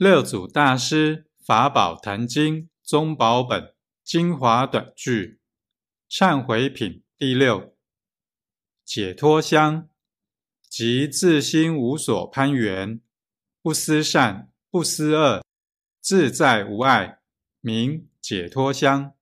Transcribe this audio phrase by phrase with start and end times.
[0.00, 5.42] 六祖大师法宝坛经宗宝本精华短句
[6.08, 7.76] 忏悔品第六
[8.82, 9.90] 解脱香，
[10.70, 13.02] 即自心无所攀缘，
[13.60, 15.44] 不思善，不思恶，
[16.00, 17.18] 自在无碍，
[17.60, 19.12] 名解脱香。